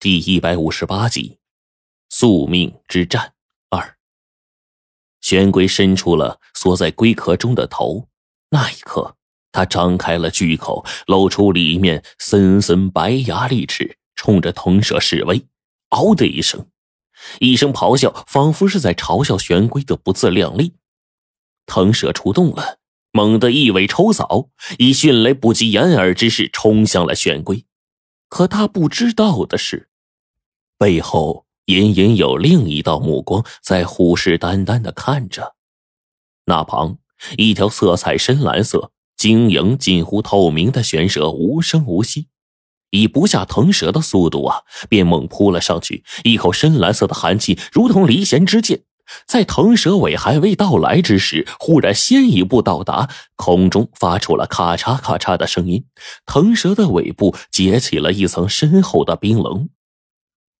[0.00, 1.38] 第一百五十八集，
[2.08, 3.32] 宿命之战
[3.68, 3.96] 二。
[5.20, 8.06] 玄龟伸出了缩在龟壳中的头，
[8.50, 9.16] 那一刻，
[9.50, 15.44] 他张开了巨口，露出里面森森白牙利齿，冲着腾蛇示威。
[15.88, 16.68] 嗷的一声，
[17.40, 20.74] 一声咆哮，仿佛是在嘲笑玄龟的不自量力。
[21.66, 22.78] 腾蛇出动了，
[23.10, 27.64] 猛地一尾抽扫，以迅雷不及掩耳之势冲向了玄龟。
[28.28, 29.88] 可他不知道的是，
[30.76, 35.54] 背后隐隐有另一道目光在虎视眈眈的看着。
[36.44, 36.98] 那旁，
[37.36, 42.28] 一条色彩深蓝色、晶莹近乎透明的玄蛇无声无息，
[42.90, 46.04] 以不下腾蛇的速度啊，便猛扑了上去。
[46.24, 48.84] 一口深蓝色的寒气如同离弦之箭。
[49.26, 55.84] 在腾蛇尾还未到来之时，忽然先一步到达，空中发出了咔嚓咔嚓的声音。
[56.26, 59.68] 腾蛇的尾部结起了一层深厚的冰棱，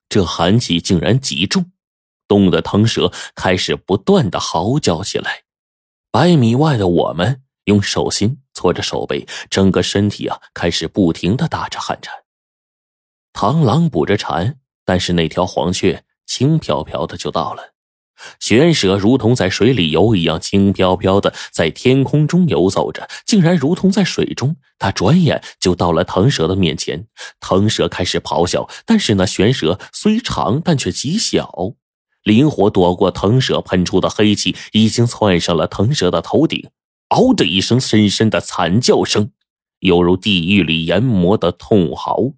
[0.08, 1.70] 这寒气竟然极重，
[2.26, 5.42] 冻得腾蛇开始不断的嚎叫起来。
[6.10, 12.14] 百米外的我们用手心搓着手背，整个身体啊开始不停的打着寒颤。
[13.34, 17.74] 螳螂捕着蝉，但是那条黄雀轻飘飘的就到了。
[18.40, 24.56] 玄蛇如同在水里游一样，轻飘飘的在天空中游走着，竟然如同在水中。
[24.78, 27.06] 他转眼就到了腾蛇的面前，
[27.40, 31.74] 腾蛇开始咆哮，但是那玄蛇虽长，但却极小，
[32.22, 36.70] 灵活躲过腾蛇喷出的黑气，已经窜上了腾蛇的头顶。
[37.08, 39.32] 嗷的一声深深的惨叫声，
[39.80, 42.32] 犹如地狱里阎魔的痛嚎。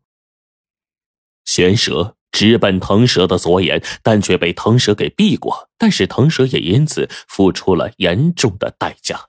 [1.44, 2.16] 玄蛇。
[2.32, 5.68] 直奔腾蛇的左眼，但却被腾蛇给避过。
[5.78, 9.26] 但是腾蛇也因此付出了严重的代价。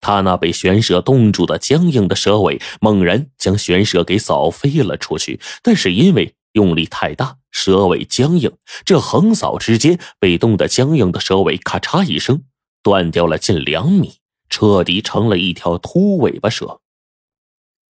[0.00, 5.40] 他那被玄蛇冻住的僵硬的蛇尾，猛然将玄蛇给扫飞了出去。
[5.62, 8.50] 但是因为用力太大，蛇尾僵硬，
[8.84, 12.44] 这横扫之间，被冻得僵硬的蛇尾咔嚓一声
[12.82, 14.14] 断掉了近两米，
[14.48, 16.80] 彻底成了一条秃尾巴蛇。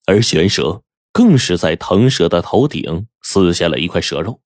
[0.06, 0.82] 而玄蛇。
[1.18, 4.40] 更是在腾蛇的头顶撕下了一块蛇肉，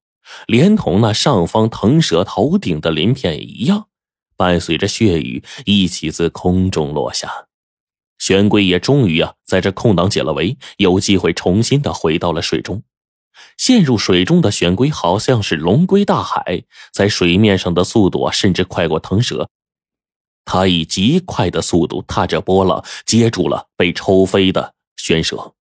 [0.47, 3.89] 连同那上方腾蛇头顶的鳞片一样，
[4.39, 7.31] 伴随着血雨一起自空中落下。
[8.17, 12.83] 玄龟也终于啊，在这空档解了围，有机会重新的回到了水中。
[13.59, 19.47] 陷入水中的玄龟好像是龙归大海，在水面上的速度啊，甚至快过腾蛇。
[20.47, 25.53] 它以极快的速度踏着波浪，接住了被抽飞的玄蛇。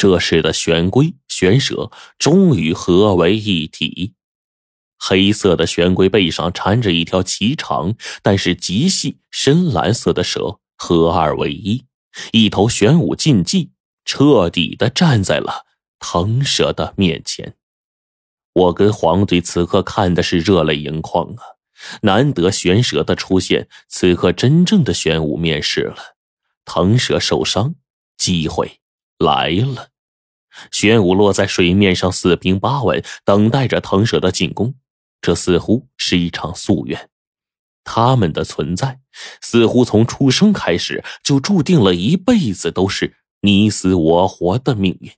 [0.00, 4.14] 这时的玄龟、玄蛇终于合为一体。
[4.98, 11.84] 黑色的玄龟背上缠着一条极长但是极细深蓝色的蛇，合二为一，
[12.32, 13.72] 一头玄武禁忌，
[14.06, 15.66] 彻底的站在了
[15.98, 17.56] 腾蛇的面前。
[18.54, 21.42] 我跟黄队此刻看的是热泪盈眶啊！
[22.00, 26.16] 难得玄蛇的出现，此刻真正的玄武面世了。
[26.64, 27.74] 腾蛇受伤，
[28.16, 28.78] 机会。
[29.18, 29.89] 来了，
[30.70, 34.74] 玄武落在水面上，四平八稳，等待着腾蛇的进攻。
[35.20, 37.10] 这似乎是一场夙愿，
[37.84, 39.00] 他们的存在
[39.42, 45.10] 似乎从出生开始就注定了一辈子都是你死我活的命运。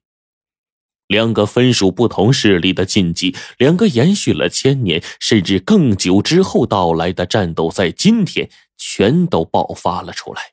[1.09, 10.53] 两个分属不同势力的禁忌，两个延续了千年甚至更久之后到来的战斗，在今天全都爆发了出来。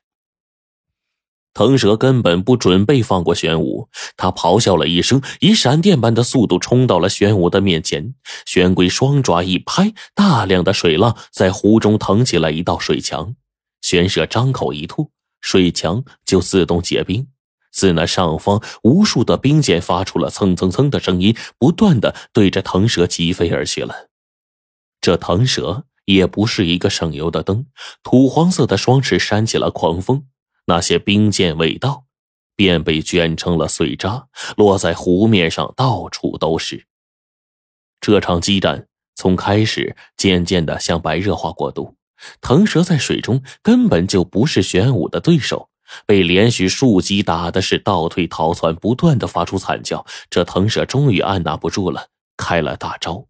[1.52, 8.14] 腾蛇根本不准备放过玄武，他咆哮了一声，以闪电般的速度冲到了玄武的面前。
[8.46, 13.34] 玄龟双爪一拍，大量的水浪在湖中腾起了一道水墙。
[13.82, 17.26] 玄蛇张口一吐，水墙就自动结冰。
[17.72, 24.08] 自那上方，无数的冰箭发出了蹭蹭蹭的声音，不断的对着腾蛇疾飞而去了。
[25.00, 27.66] 这腾蛇也不是一个省油的灯，
[28.02, 30.26] 土黄色的双翅扇起了狂风。
[30.70, 32.04] 那些冰箭未到，
[32.54, 36.86] 便被卷成了碎渣，落在湖面上，到处都是。
[38.00, 38.86] 这场激战
[39.16, 41.96] 从开始渐渐的向白热化过渡。
[42.40, 45.68] 腾蛇在水中根本就不是玄武的对手，
[46.06, 50.06] 被连续数击打的是倒退逃窜，不断的发出惨叫。
[50.30, 52.06] 这腾蛇终于按捺不住了，
[52.36, 53.26] 开了大招。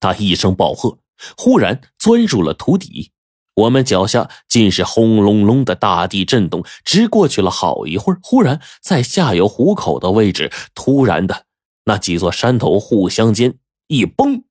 [0.00, 0.98] 他一声暴喝，
[1.38, 3.10] 忽然钻入了土底。
[3.54, 8.18] 我们脚下尽是轰隆隆的大地震动，直过去了好一会儿。
[8.22, 11.46] 忽然，在下游湖口的位置，突然的
[11.84, 14.44] 那几座山头互相间一崩，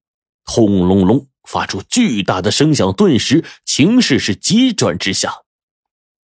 [0.45, 2.94] 轰隆隆发出巨大的声响。
[2.94, 5.41] 顿时，情势是急转直下。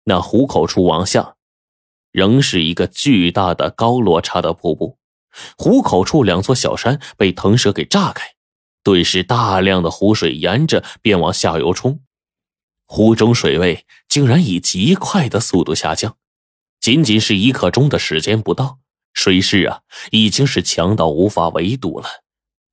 [0.05, 1.35] 那湖口处往下，
[2.13, 4.99] 仍是一个巨大的高落差的瀑布。
[5.57, 8.25] 湖口处两座小山被腾蛇给炸开，
[8.83, 12.01] 顿时大量的湖水沿着便往下游冲，
[12.91, 16.17] 湖中水位竟然以极快的速度下降，
[16.81, 18.79] 仅仅是一刻钟的时间不到，
[19.13, 22.09] 水势啊已经是强到无法围堵了。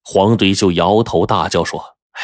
[0.02, 2.24] 黄队就摇头大叫说：“哎，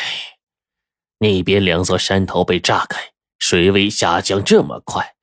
[1.18, 5.16] 那边两座山头被炸开，水位下降这么快，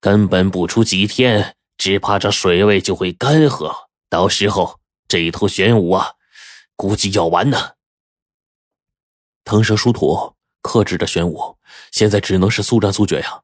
[0.00, 3.72] 根本不出几天，只怕这水位就会干涸。
[4.10, 6.14] 到时候这头玄武啊，
[6.74, 7.74] 估计要完呢。”
[9.44, 11.56] 腾蛇殊途克制着玄武，
[11.92, 13.40] 现在只能是速战速决呀！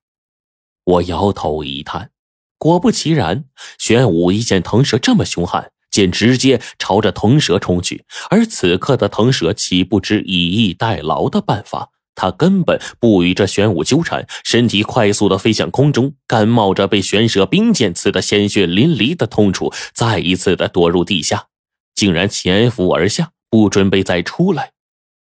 [0.85, 2.11] 我摇头一叹，
[2.59, 3.45] 果不其然，
[3.79, 5.71] 玄武一见腾蛇这么凶悍。
[5.97, 11.91] 便直接朝着腾蛇冲去，而此刻的腾蛇岂不知以逸待劳的办法？
[12.17, 21.47] 他根本不与这玄武纠缠，身体快速的飞向空中，甘冒着被玄蛇冰剑刺的鲜血淋漓的痛楚，再一次的躲入地下，
[21.95, 24.73] 竟然潜伏而下，不准备再出来。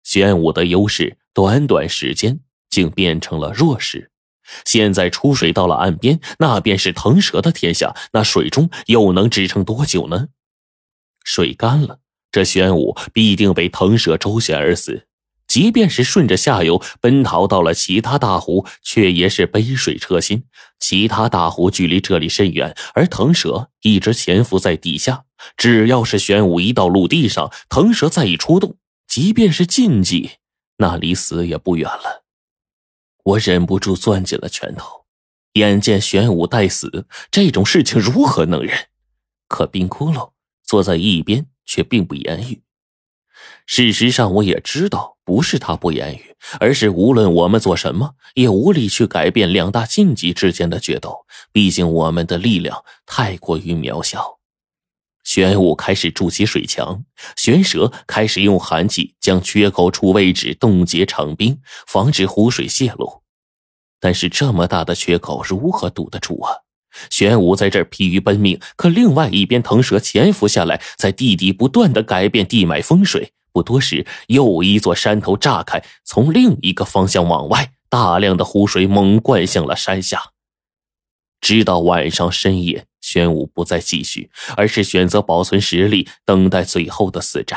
[0.05, 2.41] 玄武的优势，短短时间
[2.71, 4.11] 竟变成了弱势。
[4.65, 10.29] 现在出水到了岸边，那便是腾蛇的天下，那水中又能支撑多久呢？
[11.25, 11.99] 水干了，
[12.33, 15.09] 这玄武必定被腾蛇周旋而死。
[15.47, 20.44] 即便是顺着下游奔逃到了其他大湖，却也是杯水车薪。
[20.81, 25.25] 其他大湖距离这里甚远，而腾蛇一直潜伏在地下。
[25.59, 30.31] 只要是玄武一到陆地上，腾蛇再一出动，即便是禁忌，
[30.78, 32.25] 那离死也不远了。
[33.25, 35.05] 我忍不住攥紧了拳头，
[35.55, 38.88] 眼见玄武待死，这种事情如何能忍？
[39.49, 40.32] 可冰窟窿。
[40.67, 42.61] 坐在一边却并不言语。
[43.67, 51.25] 事实上，我也知道，不是他不言语，而是无论我们做什么，也无力去改变两大禁忌之间的决斗。
[51.52, 54.40] 毕竟我们的力量太过于渺小。
[55.37, 57.05] 玄武开始筑起水墙，
[57.37, 63.21] 玄蛇开始用寒气将缺口处位置冻结成冰，防止湖水泄露。
[64.00, 66.50] 但是这么大的缺口如何堵得住啊？
[67.11, 73.35] 玄武在这儿疲于奔命，可另外一边腾蛇潜伏下来，在地底不断的改变地脉风水。
[73.53, 80.31] 不多时，又一座山头炸开，从另一个方向往外，大量的湖水猛灌向了山下。
[81.43, 87.56] 直到晚上深夜，玄武不再继续，而是选择保存实力，等待最后的死战。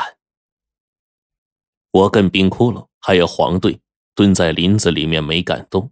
[1.90, 3.80] 我跟冰窟窿还有黄队
[4.14, 5.90] 蹲在林子里面没敢动，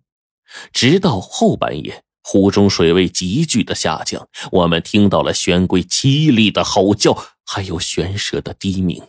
[0.72, 2.04] 直到后半夜。
[2.22, 7.16] 湖中水位急剧的下降，我们听到了玄龟凄厉的吼叫，
[7.46, 9.02] 还有玄蛇的低鸣，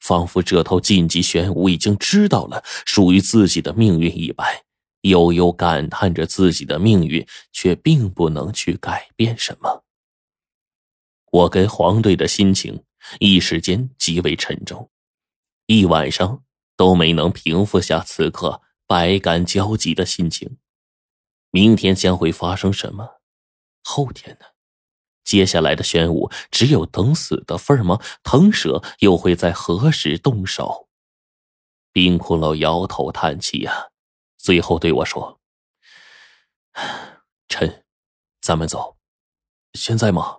[0.00, 4.62] 仿佛这头晋级玄武已经知道了属于自己的命运一般，
[5.02, 9.84] 悠悠感叹着自己的命运，却并不能去改变什么。
[11.30, 12.84] 我跟黄队的心情
[13.20, 14.90] 一时间极为沉重，
[15.66, 16.42] 一晚上
[16.76, 20.56] 都没能平复下此刻百感交集的心情。
[21.50, 23.20] 明天将会发生什么？
[23.84, 24.46] 后天呢？
[25.24, 28.00] 接下来的玄武只有等死的份吗？
[28.22, 30.88] 腾蛇又会在何时动手？
[31.92, 33.88] 冰骷髅摇头叹气呀，
[34.38, 35.40] 最后对我说
[37.48, 37.84] ：“臣，
[38.40, 38.96] 咱们走。
[39.74, 40.38] 现在吗？”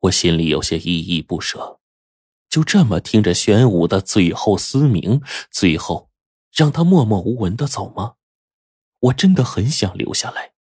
[0.00, 1.78] 我心里有些依依不舍。
[2.48, 6.10] 就这么听着玄武的最后嘶鸣，最后
[6.52, 8.16] 让他默默无闻的走吗？
[8.98, 10.52] 我真的很想留下来，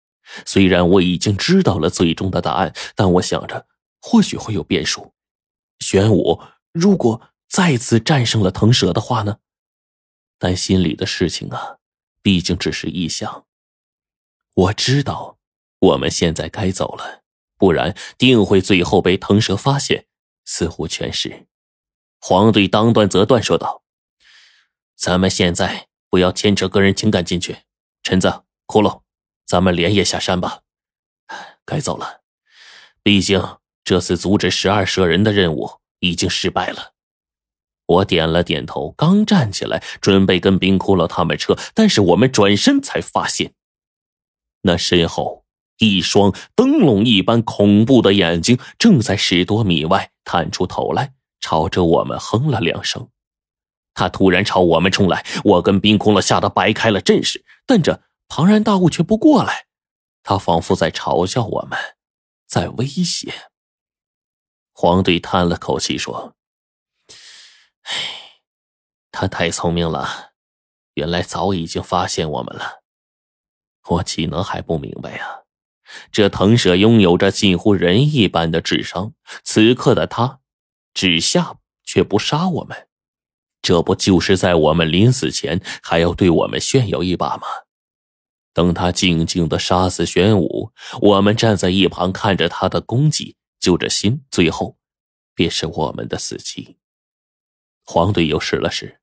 [0.46, 3.66] 虽然我已经知道了最终的答案，但我想着
[4.00, 5.12] 或许会有变数。
[5.80, 6.40] 玄武
[6.72, 9.38] 如果再次战胜了腾蛇的话呢？
[10.38, 11.78] 但心里的事情啊，
[12.22, 13.46] 毕竟只是臆想。
[14.54, 15.38] 我知道
[15.78, 17.22] 我们现在该走了，
[17.56, 20.06] 不然定会最后被腾蛇发现，
[20.44, 21.46] 似乎全是。
[22.20, 23.82] 黄队当断则断说道
[24.94, 27.58] ：“咱们现在不要牵扯个人情感进去。”
[28.02, 29.02] 陈子，骷髅，
[29.46, 30.62] 咱们连夜下山吧。
[31.64, 32.22] 该走了，
[33.02, 36.94] 毕竟这次阻止十二蛇人的任务已经失败了。
[37.90, 43.52] 我点了点头，刚站起来准备跟冰骷髅他们撤，但是我们转身才发现，
[44.62, 45.44] 那身后
[45.78, 53.08] 一双灯笼一般恐怖的眼睛正在十多米外探出头来，朝着我们哼了两声。
[53.92, 59.66] 他突然朝我们冲来，我跟冰空了吓得摆开了阵势，但这庞然大物却不过来。
[60.22, 61.76] 他仿佛在嘲笑我们，
[62.46, 63.32] 在威胁。
[64.72, 66.34] 黄队叹了口气说：“，
[69.10, 70.32] 他太聪明了，
[70.94, 72.82] 原来早已经发现我们了。
[73.88, 75.40] 我岂能还不明白呀？
[76.12, 80.40] 这腾蛇拥有着近乎人一般的智商，此刻的他
[80.94, 82.86] 只下却不杀我们，
[83.60, 87.46] 这不就是在我们临死前还要对我们炫耀一把吗？
[88.52, 94.76] 等他静静的杀死玄武，我们站在一旁看着他的功绩，就着心，最后
[95.34, 96.76] 便是我们的死期。
[97.92, 99.00] 黄队又试了试，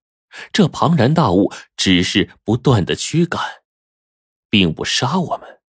[0.54, 3.42] 这庞然大物只是不断的驱赶，
[4.50, 5.60] 并不杀我们，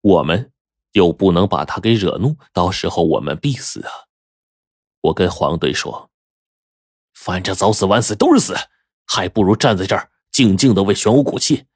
[0.00, 0.50] 我们
[0.92, 3.92] 又不能把他给惹怒，到时候我们必死啊！
[5.02, 6.10] 我跟黄队说
[7.12, 8.56] ：“反正早死晚死都是死，
[9.04, 11.66] 还不如站在这儿静静的为玄武鼓气。”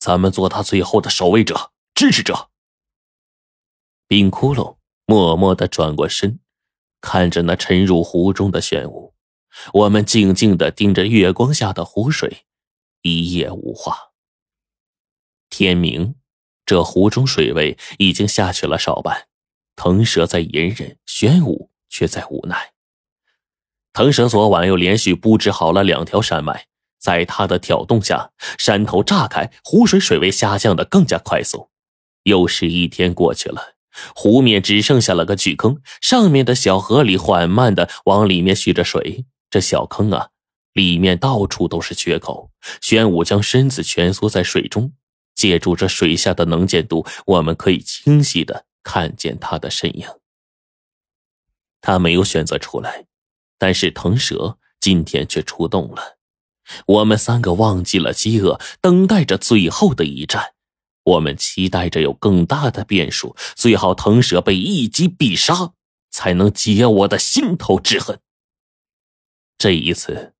[0.00, 2.50] 咱们做他最后的守卫者、支持者。
[4.08, 6.40] 冰窟窿默默的转过身，
[7.00, 9.09] 看着那沉入湖中的玄武。
[9.72, 12.44] 我们静静的盯着月光下的湖水，
[13.02, 14.10] 一夜无话。
[15.48, 16.14] 天明，
[16.64, 19.28] 这湖中水位已经下去了少半。
[19.76, 22.72] 腾蛇在隐忍，玄武却在无奈。
[23.92, 26.66] 腾蛇昨晚又连续布置好了两条山脉。
[26.98, 31.70] 在他的挑动下，山头炸开，湖水水位下降的更加快速。
[32.24, 33.76] 又是一天过去了，
[34.14, 39.24] 湖面只剩下了个巨坑，上面的小河里缓慢的往里面蓄着水。
[39.50, 40.28] 这小坑啊，
[40.72, 42.50] 里面到处都是缺口。
[42.80, 44.92] 玄武将身子蜷缩在水中，
[45.34, 50.06] 借助这水下的能见度，我们可以清晰的看见他的身影。
[51.80, 53.06] 他没有选择出来，
[53.58, 56.18] 但是腾蛇今天却出动了。
[56.86, 60.52] 我们三个忘记了饥饿，等待着最后的一战。
[61.02, 65.72] 我们期待着有更大的变数，最好腾蛇被一击必杀，
[66.10, 68.20] 才能解我的心头之恨。
[69.60, 70.32] 这一次，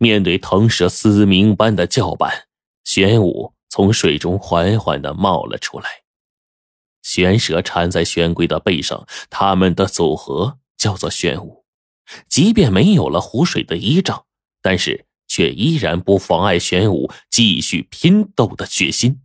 [0.00, 2.48] 面对腾蛇嘶鸣般的叫板，
[2.84, 5.88] 玄武从水中缓缓的冒了出来。
[7.02, 11.66] 玄蛇缠在玄龟的背上，他们的组合叫做玄武。
[12.28, 14.24] 即便没有了湖水的依仗，
[14.60, 15.06] 但是。
[15.28, 19.22] 却依然不妨碍玄武继续拼斗的决心。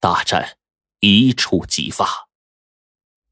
[0.00, 0.56] 大战
[0.98, 2.26] 一触即发，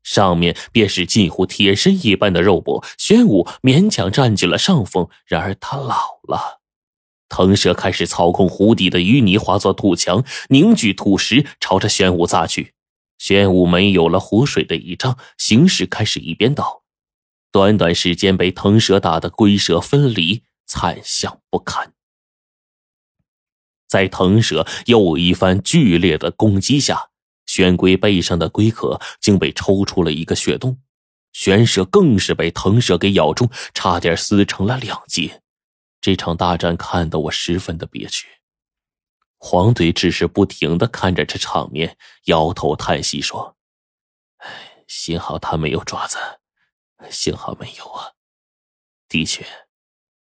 [0.09, 5.07] 上面便是近乎铁身一般的肉搏，玄武勉强占据了上风。
[5.27, 6.61] 然而他老了，
[7.29, 12.73] 腾蛇开始操控湖底的淤泥化作土墙，凝聚土石朝着玄武砸去。
[13.19, 16.85] 玄武没有了湖水的倚仗，形势开始一边倒，
[17.53, 20.43] 短短时间被腾蛇打得龟蛇分离。
[20.71, 21.95] 惨象不堪，
[23.87, 27.09] 在腾蛇又一番剧烈的攻击下，
[27.59, 30.81] 玄龟背上的龟壳竟被抽出了一个血洞，
[31.33, 35.43] 玄蛇更是被腾蛇给咬中，差点撕成了两截。
[36.01, 38.29] 这场大战看得我十分的憋屈。
[39.39, 43.57] 黄队只是不停的看着这场面，摇头叹息说
[44.39, 46.17] ：“哎，幸好他没有爪子，
[47.11, 48.13] 幸好没有啊。
[49.09, 49.45] 的确。”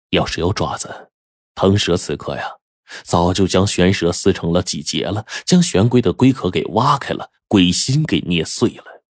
[0.10, 1.12] 要是有爪子，
[1.54, 2.58] 腾蛇此刻呀，
[3.04, 9.04] 早就将玄蛇撕成了几节了，将玄龟的龟壳给挖开了，龟心给捏碎了。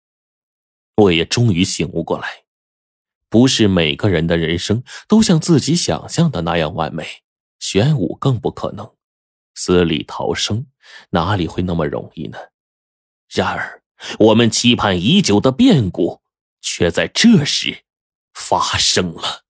[0.97, 2.29] 我也终于醒悟过来，
[3.29, 7.07] 不是每个人的人生都像自己想象的那样完美，
[7.61, 8.95] 玄武更不可能，
[9.55, 10.67] 死里逃生
[11.11, 12.39] 哪里会那么容易呢？
[13.29, 13.83] 然而，
[14.19, 16.23] 我们期盼已久的变故
[16.61, 17.85] 却在这时
[18.33, 19.45] 发生了。